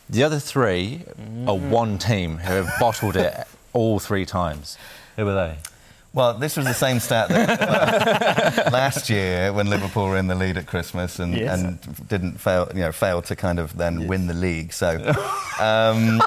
The 0.10 0.24
other 0.24 0.40
three 0.40 1.04
are 1.46 1.54
Mm. 1.56 1.70
one 1.70 1.98
team 2.00 2.38
who 2.38 2.54
have 2.54 2.72
bottled 2.80 3.16
it 3.16 3.36
all 3.74 4.00
three 4.00 4.26
times. 4.26 4.76
Who 5.18 5.26
were 5.26 5.36
they? 5.36 5.58
Well, 6.12 6.34
this 6.34 6.58
was 6.58 6.66
the 6.66 6.74
same 6.74 7.00
stat 7.00 7.30
that 7.30 8.72
last 8.74 9.12
year 9.12 9.54
when 9.54 9.70
Liverpool 9.70 10.08
were 10.08 10.18
in 10.18 10.26
the 10.28 10.34
lead 10.34 10.58
at 10.58 10.66
Christmas 10.66 11.20
and, 11.20 11.36
Yes. 11.38 11.62
and 11.62 12.08
didn't 12.10 12.40
fail, 12.40 12.68
you 12.74 12.80
know, 12.82 12.92
fail 12.92 13.22
to 13.24 13.36
kind 13.36 13.60
of 13.60 13.78
then 13.78 14.08
win 14.08 14.26
the 14.26 14.34
league. 14.34 14.74
So 14.74 14.90
um, 15.60 16.20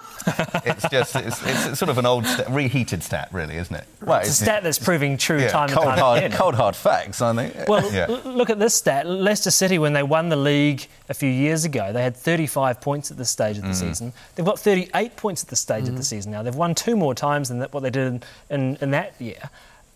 it's 0.64 0.88
just 0.88 1.16
it's, 1.16 1.44
it's 1.44 1.78
sort 1.80 1.88
of 1.88 1.98
an 1.98 2.06
old 2.06 2.26
sta 2.26 2.44
reheated 2.48 3.02
stat, 3.02 3.28
really, 3.32 3.56
isn't 3.56 3.74
it? 3.74 3.84
Well, 4.00 4.20
It's 4.20 4.28
a 4.28 4.44
stat 4.44 4.62
that's 4.62 4.78
proving 4.78 5.16
true 5.18 5.40
Yeah, 5.40 5.48
time 5.48 5.68
and 5.70 5.78
time 5.80 5.98
hard, 5.98 6.18
again. 6.18 6.32
cold 6.38 6.54
hard 6.54 6.76
facts, 6.76 7.20
I 7.20 7.34
think. 7.34 7.68
Well, 7.68 7.92
Yeah. 7.92 8.06
l- 8.08 8.20
look 8.24 8.50
at 8.50 8.60
this 8.60 8.76
stat. 8.76 9.04
Leicester 9.08 9.50
City, 9.50 9.80
when 9.80 9.94
they 9.94 10.04
won 10.04 10.28
the 10.28 10.36
league 10.36 10.86
a 11.08 11.14
few 11.14 11.28
years 11.28 11.64
ago, 11.64 11.92
they 11.92 12.04
had 12.04 12.16
35 12.16 12.80
points 12.80 13.10
at 13.10 13.16
this 13.16 13.30
stage 13.30 13.58
of 13.58 13.64
the 13.64 13.74
season. 13.74 14.12
They've 14.36 14.46
got 14.46 14.60
38 14.60 15.16
points 15.16 15.42
at 15.42 15.48
this 15.50 15.58
stage 15.58 15.88
of 15.88 15.96
the 15.96 16.04
season 16.04 16.30
now. 16.30 16.44
They've 16.44 16.54
won 16.54 16.76
two 16.76 16.96
more 16.96 17.16
times 17.16 17.48
than 17.48 17.58
that, 17.58 17.72
what 17.74 17.82
they 17.82 17.90
did 17.90 18.24
in, 18.48 18.76
in 18.80 18.92
that 18.92 19.20
year. 19.20 19.50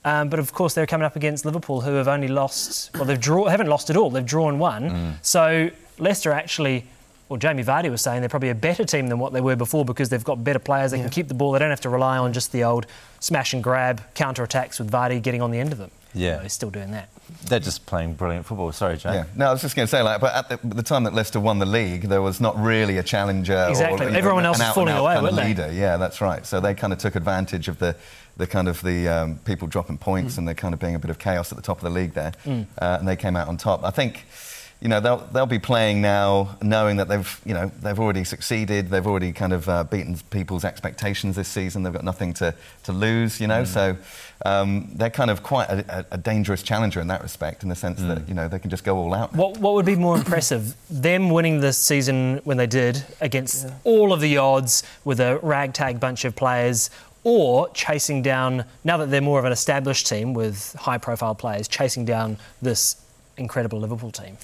Um, 0.07 0.29
but 0.29 0.39
of 0.39 0.53
course, 0.53 0.73
they're 0.75 0.87
coming 0.87 1.05
up 1.05 1.17
against 1.17 1.45
Liverpool, 1.45 1.81
who 1.81 1.95
have 1.95 2.07
only 2.09 2.29
lost. 2.29 2.91
Well, 2.95 3.05
they've 3.05 3.21
draw, 3.21 3.49
haven't 3.49 3.67
lost 3.67 3.91
at 3.91 3.97
all. 3.97 4.09
They've 4.09 4.25
drawn 4.25 4.59
one. 4.59 5.19
So 5.21 5.71
Leicester 5.99 6.33
actually. 6.33 6.87
Well, 7.29 7.39
Jamie 7.39 7.65
Vardy 7.65 7.91
was 7.91 8.03
saying 8.03 8.21
they're 8.21 8.29
probably 8.29 8.51
a 8.51 8.55
better 8.55 8.85
team 8.85 9.09
than 9.09 9.19
what 9.19 9.33
they 9.33 9.41
were 9.41 9.57
before 9.57 9.85
because 9.85 10.11
they've 10.11 10.23
got 10.23 10.45
better 10.45 10.61
players. 10.61 10.93
They 10.93 11.01
can 11.01 11.11
keep 11.11 11.27
the 11.27 11.35
ball. 11.35 11.51
They 11.53 11.59
don't 11.59 11.71
have 11.71 11.81
to 11.81 11.89
rely 11.89 12.19
on 12.19 12.33
just 12.33 12.53
the 12.53 12.63
old 12.63 12.87
smash 13.19 13.53
and 13.53 13.65
grab 13.65 14.01
counter 14.15 14.45
attacks 14.45 14.79
with 14.79 14.91
Vardy 14.93 15.21
getting 15.21 15.43
on 15.43 15.51
the 15.51 15.59
end 15.59 15.73
of 15.73 15.79
them. 15.79 15.91
Yeah. 16.15 16.37
No, 16.37 16.43
he's 16.45 16.53
still 16.53 16.71
doing 16.71 16.93
that. 16.93 17.09
They're 17.49 17.59
just 17.59 17.85
playing 17.85 18.15
brilliant 18.15 18.47
football. 18.47 18.71
Sorry, 18.73 18.97
Jamie. 18.97 19.17
Yeah. 19.17 19.25
No, 19.35 19.49
I 19.49 19.53
was 19.53 19.61
just 19.61 19.75
going 19.75 19.87
to 19.87 19.91
say, 19.91 20.03
like, 20.03 20.21
but 20.21 20.35
at 20.35 20.49
the, 20.63 20.69
the 20.77 20.83
time 20.85 21.03
that 21.05 21.15
Leicester 21.15 21.41
won 21.41 21.59
the 21.59 21.67
league, 21.67 22.03
there 22.03 22.23
was 22.23 22.41
not 22.41 22.57
really 22.63 22.97
a 22.99 23.03
challenger. 23.03 23.67
Exactly. 23.69 24.07
Or, 24.07 24.09
you 24.09 24.13
know, 24.13 24.19
Everyone 24.19 24.47
else 24.47 24.59
was 24.61 24.69
falling 24.69 24.91
out-and-out 24.95 25.01
away, 25.03 25.15
kind 25.17 25.27
of 25.27 25.35
weren't 25.35 25.57
they? 25.57 25.63
leader. 25.65 25.73
Yeah, 25.77 25.97
that's 25.97 26.21
right. 26.21 26.47
So 26.47 26.61
they 26.61 26.75
kind 26.75 26.93
of 26.93 27.01
took 27.01 27.17
advantage 27.17 27.67
of 27.69 27.79
the, 27.81 27.97
the 28.37 28.47
kind 28.47 28.69
of 28.69 28.81
the 28.83 29.09
um, 29.09 29.39
people 29.45 29.67
dropping 29.69 29.99
points 29.99 30.37
Mm. 30.37 30.39
and 30.39 30.49
there 30.49 30.55
kind 30.55 30.73
of 30.75 30.81
being 30.81 30.95
a 30.95 30.99
bit 31.01 31.11
of 31.11 31.19
chaos 31.19 31.51
at 31.53 31.57
the 31.57 31.63
top 31.63 31.79
of 31.79 31.83
the 31.85 31.91
league 31.91 32.15
there, 32.15 32.33
uh, 32.47 32.61
and 33.01 33.07
they 33.09 33.17
came 33.17 33.35
out 33.37 33.49
on 33.49 33.57
top. 33.57 33.83
I 33.85 33.91
think. 33.91 34.25
You 34.79 34.89
know 34.89 35.01
they'll 35.01 35.27
they'll 35.33 35.47
be 35.47 35.59
playing 35.59 36.03
now, 36.03 36.59
knowing 36.61 36.99
that 36.99 37.09
they've 37.09 37.41
you 37.47 37.55
know 37.55 37.71
they've 37.81 37.99
already 37.99 38.25
succeeded. 38.25 38.91
They've 38.91 39.07
already 39.07 39.33
kind 39.33 39.55
of 39.55 39.67
uh, 39.69 39.85
beaten 39.85 40.19
people's 40.29 40.67
expectations 40.67 41.35
this 41.35 41.49
season. 41.49 41.83
They've 41.83 41.93
got 41.93 42.05
nothing 42.05 42.35
to, 42.35 42.55
to 42.85 42.93
lose. 42.93 43.41
You 43.41 43.47
know, 43.47 43.63
Mm. 43.63 43.67
so 43.67 43.97
um, 44.45 44.91
they're 44.93 45.09
kind 45.09 45.31
of 45.31 45.43
quite 45.43 45.69
a, 45.71 46.01
a, 46.01 46.05
a 46.13 46.19
dangerous 46.19 46.63
challenger 46.63 47.01
in 47.01 47.07
that 47.09 47.23
respect, 47.23 47.63
in 47.63 47.71
the 47.71 47.75
sense 47.75 48.01
Mm. 48.01 48.09
that 48.09 48.29
you 48.29 48.35
know 48.35 48.49
they 48.49 48.59
can 48.59 48.69
just 48.69 48.85
go 48.85 48.99
all 48.99 49.15
out. 49.15 49.33
What, 49.35 49.57
what 49.59 49.73
would 49.75 49.87
be 49.87 49.97
more 49.97 50.15
impressive? 50.17 50.75
Them 50.91 51.31
winning 51.31 51.61
this 51.61 51.79
season 51.79 52.43
when 52.45 52.59
they 52.59 52.67
did 52.67 53.03
against 53.23 53.67
all 53.83 54.13
of 54.13 54.21
the 54.21 54.37
odds 54.37 54.83
with 55.05 55.21
a 55.21 55.39
ragtag 55.43 56.01
bunch 56.01 56.27
of 56.27 56.37
players, 56.37 56.91
or 57.25 57.71
chasing 57.71 58.21
down, 58.21 58.65
now 58.85 58.99
that 58.99 59.11
they're 59.11 59.23
more 59.23 59.39
of 59.39 59.47
an 59.47 59.53
established 59.53 60.07
team 60.07 60.35
with 60.35 60.75
high 60.79 60.99
profile 60.99 61.35
players, 61.35 61.67
chasing 61.67 62.05
down 62.05 62.37
this 62.61 62.97
incredible 63.39 63.81
Liverpool 63.81 64.11
team? 64.13 64.37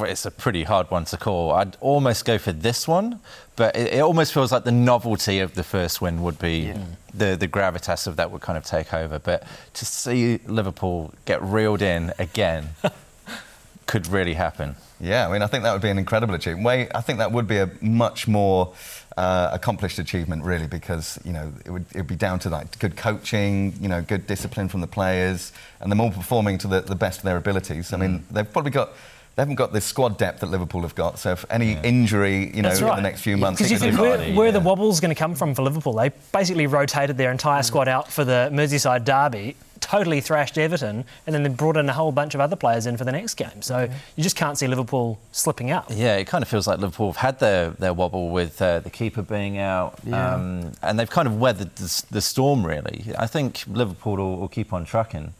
It's 0.00 0.26
a 0.26 0.30
pretty 0.30 0.64
hard 0.64 0.90
one 0.90 1.06
to 1.06 1.16
call. 1.16 1.52
I'd 1.52 1.76
almost 1.80 2.24
go 2.24 2.36
for 2.36 2.52
this 2.52 2.86
one, 2.86 3.20
but 3.56 3.74
it, 3.74 3.94
it 3.94 4.00
almost 4.00 4.34
feels 4.34 4.52
like 4.52 4.64
the 4.64 4.72
novelty 4.72 5.38
of 5.38 5.54
the 5.54 5.64
first 5.64 6.02
win 6.02 6.22
would 6.22 6.38
be 6.38 6.74
the, 7.14 7.36
the 7.36 7.48
gravitas 7.48 8.06
of 8.06 8.16
that 8.16 8.30
would 8.30 8.42
kind 8.42 8.58
of 8.58 8.64
take 8.64 8.92
over. 8.92 9.18
But 9.18 9.44
to 9.74 9.86
see 9.86 10.38
Liverpool 10.46 11.14
get 11.24 11.42
reeled 11.42 11.80
in 11.80 12.12
again 12.18 12.70
could 13.86 14.06
really 14.06 14.34
happen. 14.34 14.76
Yeah, 15.00 15.28
I 15.28 15.32
mean, 15.32 15.42
I 15.42 15.46
think 15.46 15.64
that 15.64 15.72
would 15.72 15.82
be 15.82 15.90
an 15.90 15.98
incredible 15.98 16.34
achievement. 16.34 16.64
Way, 16.64 16.88
I 16.94 17.00
think 17.00 17.18
that 17.18 17.32
would 17.32 17.46
be 17.46 17.58
a 17.58 17.70
much 17.80 18.28
more 18.28 18.72
uh, 19.16 19.50
accomplished 19.52 19.98
achievement, 19.98 20.44
really, 20.44 20.66
because 20.66 21.18
you 21.24 21.32
know 21.32 21.52
it 21.64 21.70
would 21.70 21.84
it'd 21.90 22.06
be 22.06 22.16
down 22.16 22.38
to 22.40 22.50
like 22.50 22.78
good 22.78 22.96
coaching, 22.96 23.74
you 23.80 23.88
know, 23.88 24.02
good 24.02 24.26
discipline 24.26 24.68
from 24.68 24.80
the 24.80 24.86
players, 24.86 25.52
and 25.80 25.90
them 25.90 26.00
all 26.00 26.10
performing 26.10 26.58
to 26.58 26.68
the, 26.68 26.80
the 26.80 26.94
best 26.94 27.18
of 27.18 27.24
their 27.24 27.36
abilities. 27.36 27.92
I 27.92 27.96
mean, 27.96 28.24
they've 28.30 28.50
probably 28.50 28.70
got 28.70 28.90
they 29.36 29.42
haven't 29.42 29.56
got 29.56 29.72
the 29.72 29.80
squad 29.80 30.16
depth 30.16 30.40
that 30.40 30.50
Liverpool 30.50 30.82
have 30.82 30.94
got. 30.94 31.18
So 31.18 31.32
if 31.32 31.44
any 31.50 31.72
injury, 31.82 32.54
you 32.54 32.62
know, 32.62 32.68
That's 32.68 32.80
in 32.80 32.86
the 32.86 33.00
next 33.00 33.22
few 33.22 33.36
months, 33.36 33.58
Because 33.58 33.70
you 33.72 33.76
it 33.76 33.80
could 33.80 33.86
think 33.90 33.96
be 33.96 34.02
where, 34.02 34.18
Vardy, 34.18 34.34
where 34.36 34.52
the 34.52 34.60
wobble's 34.60 35.00
going 35.00 35.14
to 35.14 35.18
come 35.18 35.34
from 35.34 35.54
for 35.54 35.62
Liverpool? 35.62 35.92
They 35.94 36.10
basically 36.32 36.66
rotated 36.66 37.16
their 37.16 37.30
entire 37.32 37.62
Mm. 37.62 37.64
squad 37.64 37.88
out 37.88 38.10
for 38.10 38.24
the 38.24 38.48
Merseyside 38.52 39.04
derby, 39.04 39.56
totally 39.80 40.20
thrashed 40.20 40.56
Everton, 40.56 41.04
and 41.26 41.34
then 41.34 41.42
they 41.42 41.48
brought 41.48 41.76
in 41.76 41.88
a 41.88 41.92
whole 41.92 42.12
bunch 42.12 42.34
of 42.34 42.40
other 42.40 42.56
players 42.56 42.86
in 42.86 42.96
for 42.96 43.04
the 43.04 43.12
next 43.12 43.34
game. 43.34 43.60
So 43.60 43.88
you 44.16 44.22
just 44.22 44.36
can't 44.36 44.56
see 44.56 44.66
Liverpool 44.68 45.18
slipping 45.32 45.70
up. 45.72 45.86
Yeah, 45.90 46.16
it 46.16 46.26
kind 46.26 46.40
of 46.42 46.48
feels 46.48 46.66
like 46.68 46.78
Liverpool 46.78 47.08
have 47.12 47.16
had 47.16 47.38
their, 47.40 47.70
their 47.70 47.92
wobble 47.92 48.30
with 48.30 48.62
uh, 48.62 48.78
the 48.80 48.90
keeper 48.90 49.20
being 49.22 49.58
out, 49.58 49.98
Yeah. 50.04 50.34
um, 50.34 50.72
and 50.80 50.98
they've 50.98 51.10
kind 51.10 51.26
of 51.28 51.38
weathered 51.40 51.74
the, 51.76 52.04
the 52.10 52.20
storm, 52.22 52.64
really. 52.64 53.04
I 53.18 53.26
think 53.26 53.64
Liverpool 53.66 54.16
will, 54.16 54.36
will 54.38 54.48
keep 54.48 54.72
on 54.72 54.84
trucking, 54.84 55.34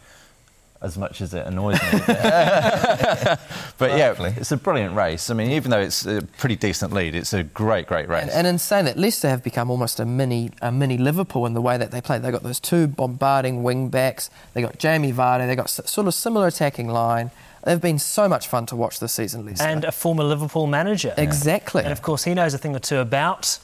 as 0.85 0.99
much 0.99 1.21
as 1.21 1.33
it 1.33 1.47
annoys 1.47 1.83
me. 1.83 1.99
but 2.07 3.38
yeah, 3.81 4.09
Hopefully. 4.09 4.35
it's 4.37 4.53
a 4.53 4.57
brilliant 4.57 4.95
race. 4.95 5.31
I 5.31 5.35
mean, 5.35 5.50
even 5.53 5.71
though 5.71 5.81
it's 5.81 6.05
a 6.05 6.23
pretty 6.38 6.57
decent 6.57 6.93
lead, 6.93 7.14
it's 7.14 7.33
a 7.33 7.43
great, 7.43 7.87
great 7.87 8.09
race. 8.09 8.23
And, 8.23 8.31
and 8.31 8.47
in 8.47 8.59
saying 8.59 8.85
that, 8.85 8.99
Leicester 8.99 9.29
have 9.29 9.43
become 9.43 9.71
almost 9.71 9.99
a 9.99 10.05
mini, 10.05 10.50
a 10.61 10.71
mini 10.71 10.99
Liverpool 10.99 11.47
in 11.47 11.55
the 11.55 11.62
way 11.62 11.79
that 11.79 11.91
they 11.91 12.00
play. 12.00 12.19
They've 12.19 12.33
got 12.33 12.43
those 12.43 12.61
two 12.61 12.87
bombarding 12.87 13.62
wing 13.62 13.88
backs. 13.88 14.29
They 14.53 14.61
got 14.61 14.79
Jamie 14.79 15.12
Vardy. 15.12 15.47
They 15.47 15.57
got 15.57 15.71
sort 15.71 16.07
of 16.07 16.14
similar 16.14 16.47
attacking 16.47 16.88
line. 16.88 17.31
They've 17.64 17.81
been 17.81 17.99
so 17.99 18.29
much 18.29 18.47
fun 18.47 18.67
to 18.67 18.76
watch 18.76 19.00
this 19.00 19.14
season, 19.14 19.47
Leicester. 19.47 19.64
And 19.64 19.85
a 19.85 19.93
former 19.93 20.23
Liverpool 20.23 20.67
manager. 20.67 21.14
exactly. 21.17 21.83
And 21.83 21.93
of 21.93 22.03
course, 22.03 22.25
he 22.25 22.35
knows 22.35 22.53
a 22.53 22.59
thing 22.59 22.76
or 22.76 22.79
two 22.79 22.99
about 22.99 23.59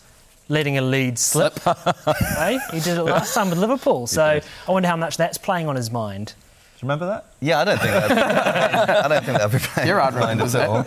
letting 0.49 0.79
a 0.79 0.83
lead 0.83 1.19
slip. 1.19 1.59
hey? 2.37 2.59
He 2.73 2.81
did 2.81 2.97
it 2.97 3.03
last 3.05 3.35
time 3.35 3.51
with 3.51 3.59
Liverpool. 3.59 4.07
So. 4.07 4.41
I 4.69 4.73
wonder 4.73 4.89
how 4.89 4.97
much 4.97 5.19
that's 5.19 5.37
playing 5.37 5.69
on 5.69 5.77
his 5.77 5.91
mind. 5.91 6.33
Do 6.81 6.87
you 6.87 6.93
remember 6.93 7.07
that? 7.09 7.27
Yeah, 7.41 7.61
I 7.61 7.65
don't 7.67 7.79
think 7.79 7.91
that. 7.93 9.05
I 9.05 9.09
don't 9.09 9.23
think 9.23 9.37
that'd 9.37 9.53
be 9.53 9.59
playing 9.67 9.87
Gerrard 9.87 10.15
mind 10.15 10.41
remembers 10.41 10.55
at 10.55 10.67
all. 10.67 10.87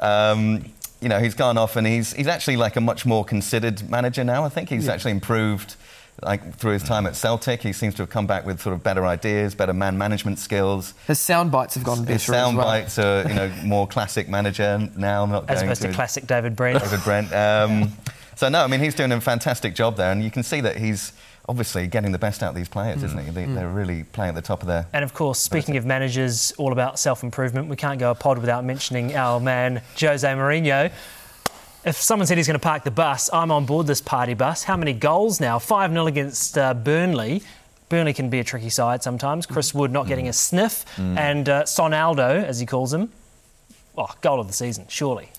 Um, 0.00 0.64
you 1.00 1.08
know, 1.08 1.20
he's 1.20 1.34
gone 1.34 1.56
off 1.56 1.76
and 1.76 1.86
he's 1.86 2.12
he's 2.12 2.26
actually 2.26 2.56
like 2.56 2.74
a 2.74 2.80
much 2.80 3.06
more 3.06 3.24
considered 3.24 3.88
manager 3.88 4.24
now. 4.24 4.44
I 4.44 4.48
think 4.48 4.68
he's 4.68 4.88
actually 4.88 5.12
improved. 5.12 5.76
Like 6.20 6.56
through 6.56 6.72
his 6.72 6.82
time 6.82 7.06
at 7.06 7.14
Celtic, 7.14 7.62
he 7.62 7.72
seems 7.72 7.94
to 7.94 8.02
have 8.02 8.10
come 8.10 8.26
back 8.26 8.44
with 8.44 8.60
sort 8.60 8.74
of 8.74 8.82
better 8.82 9.06
ideas, 9.06 9.54
better 9.54 9.72
man 9.72 9.96
management 9.96 10.40
skills. 10.40 10.92
His 11.06 11.20
sound 11.20 11.52
bites 11.52 11.76
have 11.76 11.84
gone 11.84 12.00
better 12.00 12.14
His 12.14 12.28
as 12.28 12.34
sound 12.34 12.56
well. 12.56 12.66
bites 12.66 12.98
are, 12.98 13.22
you 13.28 13.34
know, 13.34 13.48
more 13.62 13.86
classic 13.86 14.28
manager 14.28 14.88
now, 14.96 15.24
not 15.26 15.48
As 15.48 15.60
going 15.60 15.68
opposed 15.68 15.82
to 15.82 15.88
to 15.88 15.94
classic 15.94 16.26
David 16.26 16.56
Brent. 16.56 16.82
David 16.82 17.04
Brent. 17.04 17.32
Um, 17.32 17.92
so 18.34 18.48
no, 18.48 18.64
I 18.64 18.66
mean 18.66 18.80
he's 18.80 18.96
doing 18.96 19.12
a 19.12 19.20
fantastic 19.20 19.76
job 19.76 19.96
there, 19.96 20.10
and 20.10 20.24
you 20.24 20.32
can 20.32 20.42
see 20.42 20.60
that 20.62 20.78
he's 20.78 21.12
obviously 21.48 21.86
getting 21.86 22.12
the 22.12 22.18
best 22.18 22.42
out 22.42 22.50
of 22.50 22.54
these 22.54 22.68
players, 22.68 23.02
isn't 23.02 23.24
he? 23.24 23.30
They, 23.30 23.46
They're 23.46 23.68
really 23.68 24.04
playing 24.04 24.30
at 24.30 24.34
the 24.34 24.42
top 24.42 24.62
of 24.62 24.68
their. 24.68 24.86
And 24.92 25.02
of 25.02 25.14
course, 25.14 25.38
speaking 25.38 25.76
of 25.76 25.86
managers, 25.86 26.52
all 26.58 26.72
about 26.72 26.98
self 26.98 27.22
improvement, 27.22 27.68
we 27.68 27.76
can't 27.76 27.98
go 27.98 28.10
a 28.10 28.14
pod 28.14 28.38
without 28.38 28.64
mentioning 28.64 29.16
our 29.16 29.40
man, 29.40 29.82
Jose 29.98 30.28
Mourinho. 30.28 30.92
If 31.84 31.96
someone 31.96 32.26
said 32.26 32.36
he's 32.36 32.46
going 32.46 32.58
to 32.58 32.62
park 32.62 32.84
the 32.84 32.90
bus, 32.90 33.30
I'm 33.32 33.50
on 33.50 33.64
board 33.64 33.86
this 33.86 34.00
party 34.00 34.34
bus. 34.34 34.64
How 34.64 34.76
many 34.76 34.92
goals 34.92 35.40
now? 35.40 35.58
5 35.58 35.90
0 35.92 36.06
against 36.06 36.58
uh, 36.58 36.74
Burnley. 36.74 37.42
Burnley 37.88 38.12
can 38.12 38.28
be 38.28 38.40
a 38.40 38.44
tricky 38.44 38.68
side 38.68 39.02
sometimes. 39.02 39.46
Chris 39.46 39.72
Wood 39.72 39.90
not 39.90 40.06
getting 40.06 40.28
a 40.28 40.32
sniff. 40.32 40.84
And 40.98 41.48
uh, 41.48 41.62
Sonaldo, 41.62 42.44
as 42.44 42.60
he 42.60 42.66
calls 42.66 42.92
him, 42.92 43.10
oh, 43.96 44.10
goal 44.20 44.40
of 44.40 44.46
the 44.48 44.52
season, 44.52 44.84
surely. 44.88 45.30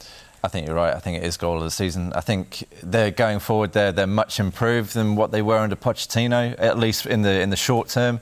I 0.43 0.47
think 0.47 0.67
you're 0.67 0.75
right. 0.75 0.93
I 0.93 0.99
think 0.99 1.17
it 1.17 1.23
is 1.23 1.37
goal 1.37 1.57
of 1.57 1.63
the 1.63 1.71
season. 1.71 2.13
I 2.13 2.21
think 2.21 2.63
they're 2.81 3.11
going 3.11 3.39
forward. 3.39 3.73
They're 3.73 3.91
they're 3.91 4.07
much 4.07 4.39
improved 4.39 4.93
than 4.93 5.15
what 5.15 5.31
they 5.31 5.41
were 5.41 5.57
under 5.57 5.75
Pochettino, 5.75 6.55
at 6.57 6.77
least 6.77 7.05
in 7.05 7.23
the 7.23 7.41
in 7.41 7.49
the 7.49 7.57
short 7.57 7.89
term. 7.89 8.19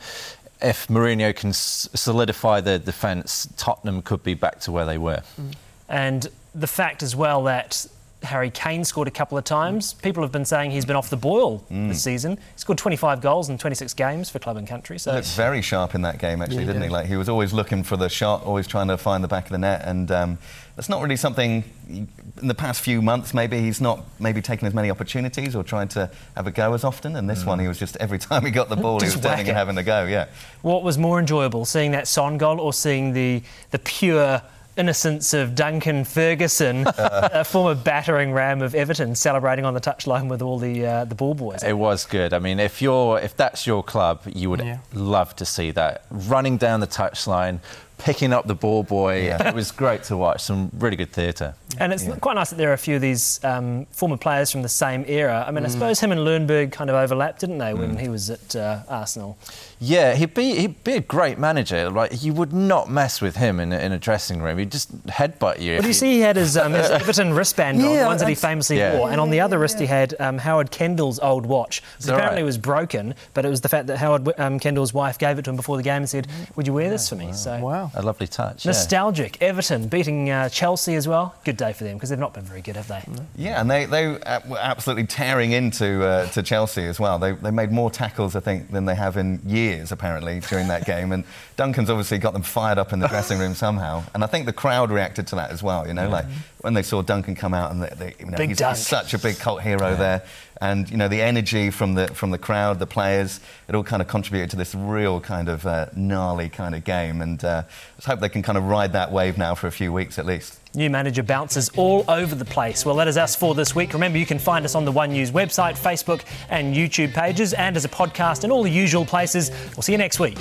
If 0.59 0.87
Mourinho 0.87 1.35
can 1.35 1.53
solidify 1.53 2.61
their 2.61 2.79
defence, 2.79 3.47
Tottenham 3.57 4.01
could 4.01 4.23
be 4.23 4.33
back 4.33 4.59
to 4.61 4.71
where 4.71 4.85
they 4.85 4.97
were. 4.97 5.21
Mm. 5.39 5.53
And 5.87 6.27
the 6.55 6.67
fact 6.67 7.03
as 7.03 7.15
well 7.15 7.43
that 7.43 7.85
Harry 8.23 8.49
Kane 8.49 8.83
scored 8.83 9.07
a 9.07 9.11
couple 9.11 9.37
of 9.37 9.43
times. 9.43 9.93
People 9.93 10.23
have 10.23 10.31
been 10.31 10.43
saying 10.45 10.71
he's 10.71 10.85
been 10.85 10.95
off 10.95 11.09
the 11.09 11.17
boil 11.17 11.63
this 11.69 12.01
season. 12.03 12.37
He 12.37 12.41
scored 12.57 12.77
25 12.79 13.21
goals 13.21 13.49
in 13.49 13.57
26 13.59 13.93
games 13.93 14.29
for 14.29 14.39
club 14.39 14.57
and 14.57 14.67
country. 14.67 14.97
So 14.97 15.13
looked 15.13 15.27
very 15.35 15.61
sharp 15.61 15.93
in 15.93 16.01
that 16.01 16.17
game, 16.17 16.41
actually, 16.41 16.55
Yeah, 16.57 16.61
he 16.61 16.67
didn't 16.67 16.81
he? 16.83 16.89
Like 16.89 17.05
he 17.05 17.15
was 17.15 17.29
always 17.29 17.53
looking 17.53 17.83
for 17.83 17.95
the 17.95 18.09
shot, 18.09 18.43
always 18.43 18.65
trying 18.65 18.87
to 18.87 18.97
find 18.97 19.23
the 19.23 19.27
back 19.27 19.45
of 19.45 19.51
the 19.51 19.59
net, 19.59 19.83
and 19.85 20.09
um, 20.11 20.39
that's 20.75 20.89
not 20.89 21.01
really 21.01 21.15
something. 21.15 21.63
In 21.89 22.07
the 22.47 22.55
past 22.55 22.81
few 22.81 23.01
months, 23.01 23.33
maybe 23.33 23.59
he's 23.59 23.79
not 23.79 24.03
maybe 24.19 24.41
taken 24.41 24.67
as 24.67 24.73
many 24.73 24.89
opportunities 24.91 25.55
or 25.55 25.63
tried 25.63 25.89
to 25.91 26.09
have 26.35 26.47
a 26.47 26.51
go 26.51 26.73
as 26.73 26.83
often. 26.83 27.15
And 27.15 27.29
this 27.29 27.45
one, 27.45 27.59
he 27.59 27.67
was 27.67 27.77
just 27.79 27.95
every 27.97 28.17
time 28.19 28.43
he 28.45 28.51
got 28.51 28.67
the 28.69 28.75
ball, 28.75 28.99
he 28.99 29.05
was 29.05 29.13
turning 29.13 29.29
whack 29.29 29.47
and 29.47 29.57
having 29.57 29.77
a 29.77 29.83
go. 29.83 30.05
Yeah. 30.05 30.25
what 30.63 30.83
was 30.83 30.97
more 30.97 31.19
enjoyable, 31.19 31.65
seeing 31.65 31.91
that 31.91 32.07
Son 32.07 32.37
goal 32.39 32.59
or 32.59 32.73
seeing 32.73 33.13
the 33.13 33.43
the 33.71 33.79
pure 33.79 34.41
innocence 34.77 35.33
of 35.33 35.55
Duncan 35.55 36.03
Ferguson, 36.03 36.85
a 36.97 37.43
former 37.43 37.75
battering 37.75 38.31
ram 38.33 38.61
of 38.61 38.75
Everton, 38.75 39.15
celebrating 39.15 39.65
on 39.65 39.73
the 39.73 39.81
touchline 39.81 40.29
with 40.29 40.41
all 40.41 40.59
the 40.59 40.85
uh, 40.85 41.05
the 41.05 41.15
ball 41.15 41.33
boys? 41.33 41.63
It 41.63 41.77
was 41.77 42.05
good. 42.05 42.33
I 42.33 42.39
mean, 42.39 42.59
if 42.59 42.81
you're 42.81 43.19
if 43.19 43.35
that's 43.35 43.65
your 43.67 43.83
club, 43.83 44.21
you 44.25 44.49
would 44.49 44.61
Yeah. 44.61 44.79
love 44.93 45.35
to 45.37 45.45
see 45.45 45.71
that 45.71 46.05
running 46.09 46.57
down 46.57 46.79
the 46.79 46.87
touchline, 46.87 47.59
picking 47.97 48.31
up 48.33 48.45
the 48.47 48.55
ball 48.55 48.83
boy. 48.83 49.25
Yeah. 49.25 49.47
It 49.49 49.55
was 49.55 49.71
great 49.71 50.03
to 50.03 50.17
watch. 50.17 50.41
Some 50.41 50.69
really 50.77 50.95
good 50.95 51.11
theatre. 51.11 51.55
And 51.79 51.91
it's 51.93 52.07
quite 52.21 52.33
nice 52.35 52.49
that 52.49 52.55
there 52.55 52.69
are 52.71 52.73
a 52.73 52.77
few 52.77 52.95
of 52.95 53.01
these 53.01 53.43
um, 53.43 53.85
former 53.91 54.17
players 54.17 54.51
from 54.51 54.61
the 54.63 54.69
same 54.69 55.03
era. 55.07 55.43
I 55.47 55.51
mean, 55.51 55.65
I 55.65 55.67
suppose 55.67 55.99
him 55.99 56.11
and 56.11 56.21
Ljungberg 56.21 56.71
kind 56.71 56.89
of 56.89 56.95
overlapped, 56.95 57.39
didn't 57.41 57.57
they, 57.59 57.73
when 57.73 57.97
he 57.97 58.09
was 58.09 58.29
at 58.29 58.55
uh, 58.55 58.79
Arsenal? 58.87 59.37
Yeah, 59.79 60.15
he'd 60.15 60.33
be 60.33 60.55
he'd 60.55 60.83
be 60.83 60.93
a 60.93 60.99
great 61.01 61.37
manager. 61.37 61.91
Like 61.91 62.23
you 62.23 62.33
would 62.33 62.51
not 62.51 62.89
mess 62.89 63.21
with 63.21 63.35
him 63.35 63.59
in 63.59 63.71
a, 63.71 63.77
in 63.77 63.91
a 63.91 63.99
dressing 63.99 64.41
room. 64.41 64.57
He'd 64.57 64.71
just 64.71 65.05
headbutt 65.05 65.59
you. 65.59 65.71
Well, 65.73 65.77
if 65.79 65.81
do 65.83 65.87
you 65.89 65.93
see 65.93 66.13
he 66.13 66.19
had 66.21 66.35
his, 66.35 66.57
um, 66.57 66.73
his 66.73 66.89
Everton 66.89 67.31
wristband 67.33 67.79
on, 67.79 67.91
Yeah, 67.91 68.01
the 68.01 68.05
ones 68.07 68.21
that 68.21 68.29
he 68.29 68.33
famously 68.35 68.77
Yeah. 68.79 68.97
wore, 68.97 69.11
and 69.11 69.21
on 69.21 69.29
the 69.29 69.39
other 69.39 69.59
wrist 69.59 69.79
he 69.79 69.85
had 69.85 70.15
um, 70.19 70.39
Howard 70.39 70.71
Kendall's 70.71 71.19
old 71.19 71.45
watch. 71.45 71.83
which 71.99 72.07
apparently 72.07 72.41
right? 72.41 72.45
was 72.45 72.57
broken, 72.57 73.13
but 73.35 73.45
it 73.45 73.49
was 73.49 73.61
the 73.61 73.69
fact 73.69 73.85
that 73.87 73.97
Howard 73.97 74.27
um, 74.39 74.59
Kendall's 74.59 74.93
wife 74.95 75.19
gave 75.19 75.37
it 75.37 75.43
to 75.43 75.51
him 75.51 75.55
before 75.55 75.77
the 75.77 75.83
game 75.83 75.97
and 75.97 76.09
said, 76.09 76.27
"Would 76.55 76.65
you 76.65 76.73
wear 76.73 76.89
this 76.89 77.07
for 77.07 77.15
me?" 77.15 77.33
So 77.33 77.59
Wow. 77.59 77.86
A 77.95 78.01
lovely 78.01 78.27
touch. 78.27 78.65
yeah. 78.65 78.69
nostalgic. 78.69 79.41
Everton 79.41 79.87
beating 79.87 80.29
uh, 80.29 80.49
Chelsea 80.49 80.95
as 80.95 81.07
well. 81.07 81.35
Good 81.43 81.57
day 81.57 81.73
for 81.73 81.83
them 81.83 81.95
because 81.95 82.09
they've 82.09 82.19
not 82.19 82.33
been 82.33 82.43
very 82.43 82.61
good, 82.61 82.75
have 82.75 82.87
they? 82.87 83.03
Yeah, 83.35 83.61
and 83.61 83.69
they, 83.69 83.85
they 83.85 84.19
uh, 84.21 84.39
were 84.47 84.57
absolutely 84.59 85.05
tearing 85.05 85.51
into 85.51 86.03
uh, 86.03 86.27
to 86.27 86.43
Chelsea 86.43 86.83
as 86.83 86.99
well. 86.99 87.19
They, 87.19 87.33
they 87.33 87.51
made 87.51 87.71
more 87.71 87.89
tackles, 87.91 88.35
I 88.35 88.39
think, 88.39 88.71
than 88.71 88.85
they 88.85 88.95
have 88.95 89.17
in 89.17 89.41
years, 89.45 89.91
apparently, 89.91 90.39
during 90.41 90.67
that 90.67 90.85
game. 90.85 91.11
And 91.11 91.23
Duncan's 91.55 91.89
obviously 91.89 92.17
got 92.17 92.33
them 92.33 92.43
fired 92.43 92.77
up 92.77 92.93
in 92.93 92.99
the 92.99 93.07
dressing 93.07 93.39
room 93.39 93.55
somehow. 93.55 94.03
And 94.13 94.23
I 94.23 94.27
think 94.27 94.45
the 94.45 94.53
crowd 94.53 94.91
reacted 94.91 95.27
to 95.27 95.35
that 95.35 95.51
as 95.51 95.63
well, 95.63 95.87
you 95.87 95.93
know, 95.93 96.09
like 96.09 96.25
when 96.61 96.73
they 96.73 96.83
saw 96.83 97.01
Duncan 97.01 97.35
come 97.35 97.53
out 97.53 97.71
and 97.71 97.83
they, 97.83 97.93
they, 97.97 98.15
you 98.19 98.25
know, 98.25 98.37
Big 98.37 98.49
he's, 98.49 98.59
he's 98.59 98.87
such 98.87 99.13
a 99.13 99.19
big 99.19 99.37
cult 99.37 99.61
hero 99.61 99.95
there. 99.95 100.23
And, 100.59 100.89
you 100.89 100.97
know, 100.97 101.07
the 101.07 101.21
energy 101.21 101.69
from 101.69 101.93
the, 101.93 102.07
from 102.07 102.31
the 102.31 102.39
crowd, 102.39 102.79
the 102.79 102.87
players, 102.87 103.39
it 103.67 103.75
all 103.75 103.83
kind 103.83 104.01
of 104.01 104.07
contributed 104.07 104.49
to 104.51 104.55
this 104.55 104.73
real 104.73 105.19
kind 105.19 105.49
of 105.49 105.67
uh, 105.67 105.85
gnarly 105.95 106.49
kind 106.49 106.73
of 106.73 106.83
game. 106.83 107.21
And 107.21 107.43
uh, 107.45 107.63
let's 107.95 108.05
hope 108.05 108.19
they 108.19 108.29
can 108.29 108.41
kind 108.41 108.57
of 108.57 108.65
ride 108.65 108.93
that 108.93 109.11
wave 109.11 109.37
now 109.37 109.55
for 109.55 109.67
a 109.67 109.71
few 109.71 109.91
weeks 109.91 110.19
at 110.19 110.25
least. 110.25 110.59
New 110.75 110.89
manager 110.89 111.23
bounces 111.23 111.69
all 111.77 112.05
over 112.07 112.35
the 112.35 112.45
place. 112.45 112.85
Well, 112.85 112.95
that 112.97 113.07
is 113.07 113.17
us 113.17 113.35
for 113.35 113.55
this 113.55 113.73
week. 113.73 113.93
Remember, 113.93 114.17
you 114.17 114.25
can 114.25 114.39
find 114.39 114.63
us 114.63 114.75
on 114.75 114.85
the 114.85 114.91
One 114.91 115.11
News 115.11 115.31
website, 115.31 115.77
Facebook, 115.77 116.23
and 116.49 116.75
YouTube 116.75 117.13
pages, 117.13 117.53
and 117.53 117.75
as 117.75 117.85
a 117.85 117.89
podcast 117.89 118.43
in 118.43 118.51
all 118.51 118.63
the 118.63 118.69
usual 118.71 119.05
places. 119.05 119.49
We'll 119.75 119.83
see 119.83 119.93
you 119.93 119.97
next 119.97 120.19
week. 120.19 120.37